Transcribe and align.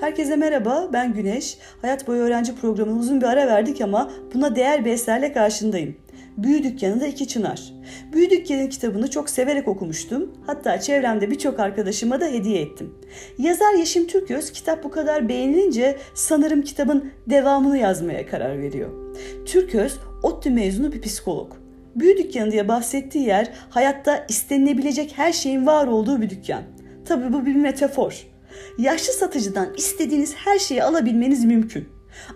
Herkese 0.00 0.36
merhaba, 0.36 0.88
ben 0.92 1.14
Güneş. 1.14 1.58
Hayat 1.82 2.06
boyu 2.06 2.22
öğrenci 2.22 2.54
programına 2.54 2.98
uzun 2.98 3.20
bir 3.20 3.26
ara 3.26 3.46
verdik 3.46 3.80
ama 3.80 4.10
buna 4.34 4.56
değer 4.56 4.84
bir 4.84 4.90
eserle 4.90 5.32
karşındayım. 5.32 5.96
Büyü 6.36 6.62
Dükkanı'nda 6.62 7.06
iki 7.06 7.28
çınar. 7.28 7.72
Büyü 8.12 8.30
Dükkanı 8.30 8.68
kitabını 8.68 9.10
çok 9.10 9.30
severek 9.30 9.68
okumuştum. 9.68 10.34
Hatta 10.46 10.80
çevremde 10.80 11.30
birçok 11.30 11.60
arkadaşıma 11.60 12.20
da 12.20 12.26
hediye 12.26 12.62
ettim. 12.62 12.94
Yazar 13.38 13.74
Yeşim 13.74 14.06
Türköz 14.06 14.52
kitap 14.52 14.84
bu 14.84 14.90
kadar 14.90 15.28
beğenilince 15.28 15.96
sanırım 16.14 16.62
kitabın 16.62 17.12
devamını 17.26 17.78
yazmaya 17.78 18.26
karar 18.26 18.58
veriyor. 18.58 19.16
Türköz, 19.46 19.98
ODTÜ 20.22 20.50
mezunu 20.50 20.92
bir 20.92 21.00
psikolog. 21.00 21.52
Büyü 21.94 22.18
dükkanı 22.18 22.50
diye 22.50 22.68
bahsettiği 22.68 23.26
yer 23.26 23.50
hayatta 23.70 24.26
istenilebilecek 24.28 25.12
her 25.16 25.32
şeyin 25.32 25.66
var 25.66 25.86
olduğu 25.86 26.20
bir 26.20 26.30
dükkan. 26.30 26.62
Tabi 27.04 27.32
bu 27.32 27.46
bir 27.46 27.54
metafor. 27.54 28.29
Yaşlı 28.78 29.12
satıcıdan 29.12 29.74
istediğiniz 29.76 30.34
her 30.34 30.58
şeyi 30.58 30.84
alabilmeniz 30.84 31.44
mümkün. 31.44 31.88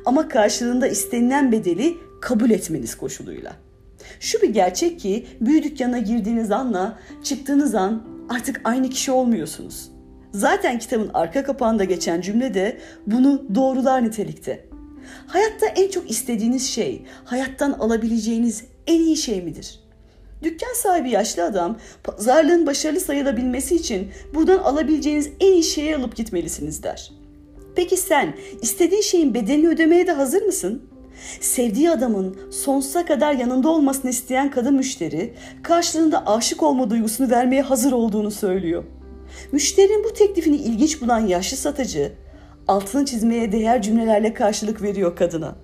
Ama 0.04 0.28
karşılığında 0.28 0.86
istenilen 0.86 1.52
bedeli 1.52 1.96
kabul 2.20 2.50
etmeniz 2.50 2.94
koşuluyla. 2.94 3.56
Şu 4.20 4.42
bir 4.42 4.48
gerçek 4.48 5.00
ki 5.00 5.26
büyü 5.40 5.62
dükkanına 5.62 5.98
girdiğiniz 5.98 6.50
anla 6.50 6.98
çıktığınız 7.24 7.74
an 7.74 8.02
artık 8.28 8.60
aynı 8.64 8.90
kişi 8.90 9.12
olmuyorsunuz. 9.12 9.90
Zaten 10.32 10.78
kitabın 10.78 11.10
arka 11.14 11.44
kapağında 11.44 11.84
geçen 11.84 12.20
cümle 12.20 12.54
de 12.54 12.78
bunu 13.06 13.54
doğrular 13.54 14.04
nitelikte. 14.04 14.66
Hayatta 15.26 15.66
en 15.66 15.90
çok 15.90 16.10
istediğiniz 16.10 16.70
şey, 16.70 17.04
hayattan 17.24 17.72
alabileceğiniz 17.72 18.64
en 18.86 19.00
iyi 19.00 19.16
şey 19.16 19.42
midir? 19.42 19.83
Dükkan 20.42 20.74
sahibi 20.74 21.10
yaşlı 21.10 21.44
adam 21.44 21.78
pazarlığın 22.04 22.66
başarılı 22.66 23.00
sayılabilmesi 23.00 23.76
için 23.76 24.10
buradan 24.34 24.58
alabileceğiniz 24.58 25.30
en 25.40 25.52
iyi 25.52 25.62
şeyi 25.62 25.96
alıp 25.96 26.16
gitmelisiniz 26.16 26.82
der. 26.82 27.12
Peki 27.76 27.96
sen 27.96 28.34
istediğin 28.62 29.02
şeyin 29.02 29.34
bedelini 29.34 29.68
ödemeye 29.68 30.06
de 30.06 30.12
hazır 30.12 30.42
mısın? 30.42 30.82
Sevdiği 31.40 31.90
adamın 31.90 32.36
sonsuza 32.50 33.04
kadar 33.04 33.32
yanında 33.32 33.68
olmasını 33.68 34.10
isteyen 34.10 34.50
kadın 34.50 34.74
müşteri 34.74 35.34
karşılığında 35.62 36.26
aşık 36.26 36.62
olma 36.62 36.90
duygusunu 36.90 37.30
vermeye 37.30 37.62
hazır 37.62 37.92
olduğunu 37.92 38.30
söylüyor. 38.30 38.84
Müşterinin 39.52 40.04
bu 40.04 40.12
teklifini 40.12 40.56
ilginç 40.56 41.02
bulan 41.02 41.26
yaşlı 41.26 41.56
satıcı 41.56 42.12
altını 42.68 43.04
çizmeye 43.04 43.52
değer 43.52 43.82
cümlelerle 43.82 44.34
karşılık 44.34 44.82
veriyor 44.82 45.16
kadına. 45.16 45.56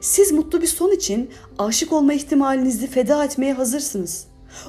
Siz 0.00 0.32
mutlu 0.32 0.62
bir 0.62 0.66
son 0.66 0.92
için 0.92 1.30
aşık 1.58 1.92
olma 1.92 2.12
ihtimalinizi 2.12 2.86
feda 2.86 3.24
etmeye 3.24 3.52
hazırsınız. 3.52 4.26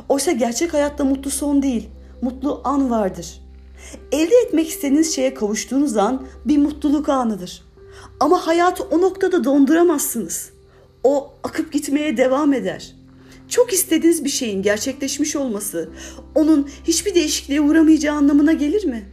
Oysa 0.10 0.32
gerçek 0.32 0.74
hayatta 0.74 1.04
mutlu 1.04 1.32
son 1.32 1.62
değil, 1.62 1.90
mutlu 2.22 2.62
an 2.64 2.92
vardır. 2.92 3.42
Elde 4.12 4.36
etmek 4.48 4.70
istediğiniz 4.70 5.16
şeye 5.16 5.34
kavuştuğunuz 5.34 5.98
an 5.98 6.28
bir 6.46 6.58
mutluluk 6.58 7.10
anıdır. 7.10 7.64
Ama 8.20 8.48
hayatı 8.48 8.84
o 8.84 9.02
noktada 9.02 9.44
donduramazsınız. 9.44 10.50
O 11.04 11.34
akıp 11.44 11.74
gitmeye 11.74 12.18
devam 12.18 12.54
eder. 12.54 12.96
Çok 13.50 13.74
istediğiniz 13.74 14.24
bir 14.24 14.30
şeyin 14.30 14.62
gerçekleşmiş 14.62 15.36
olması 15.36 15.90
onun 16.36 16.70
hiçbir 16.84 17.16
değişikliğe 17.16 17.62
uğramayacağı 17.62 18.16
anlamına 18.16 18.54
gelir 18.54 18.86
mi? 18.86 19.10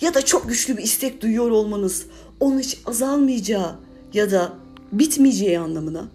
Ya 0.00 0.14
da 0.14 0.22
çok 0.22 0.48
güçlü 0.48 0.76
bir 0.76 0.82
istek 0.82 1.22
duyuyor 1.22 1.50
olmanız 1.50 2.06
onun 2.40 2.58
hiç 2.58 2.78
azalmayacağı 2.86 3.76
ya 4.12 4.30
da 4.30 4.52
bitmeyeceği 4.98 5.58
anlamına. 5.58 6.08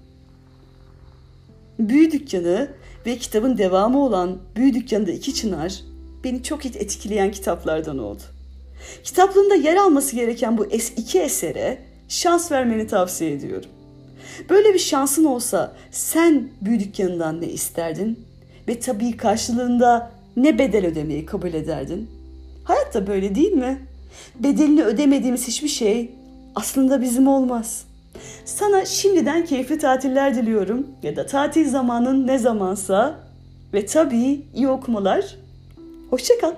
Büyü 1.79 2.11
Dükkanı 2.11 2.67
ve 3.05 3.17
kitabın 3.17 3.57
devamı 3.57 4.05
olan 4.05 4.37
Büyü 4.55 4.73
Dükkanı'nda 4.73 5.11
iki 5.11 5.33
çınar 5.33 5.83
beni 6.23 6.43
çok 6.43 6.65
etkileyen 6.65 7.31
kitaplardan 7.31 7.97
oldu. 7.97 8.21
Kitaplığında 9.03 9.55
yer 9.55 9.75
alması 9.75 10.15
gereken 10.15 10.57
bu 10.57 10.65
iki 10.97 11.19
esere 11.19 11.81
şans 12.07 12.51
vermeni 12.51 12.87
tavsiye 12.87 13.31
ediyorum. 13.31 13.69
Böyle 14.49 14.73
bir 14.73 14.79
şansın 14.79 15.25
olsa 15.25 15.75
sen 15.91 16.49
büyü 16.61 16.79
dükkanından 16.79 17.41
ne 17.41 17.47
isterdin? 17.47 18.19
Ve 18.67 18.79
tabii 18.79 19.17
karşılığında 19.17 20.11
ne 20.37 20.59
bedel 20.59 20.85
ödemeyi 20.85 21.25
kabul 21.25 21.53
ederdin? 21.53 22.09
Hayat 22.63 22.93
da 22.93 23.07
böyle 23.07 23.35
değil 23.35 23.51
mi? 23.51 23.77
Bedelini 24.35 24.83
ödemediğimiz 24.83 25.47
hiçbir 25.47 25.67
şey 25.67 26.11
aslında 26.55 27.01
bizim 27.01 27.27
olmaz. 27.27 27.88
Sana 28.45 28.85
şimdiden 28.85 29.45
keyifli 29.45 29.77
tatiller 29.77 30.35
diliyorum 30.35 30.87
ya 31.03 31.15
da 31.15 31.25
tatil 31.25 31.69
zamanın 31.69 32.27
ne 32.27 32.37
zamansa 32.37 33.19
ve 33.73 33.85
tabii 33.85 34.41
iyi 34.53 34.67
okumalar. 34.67 35.35
Hoşçakal. 36.09 36.53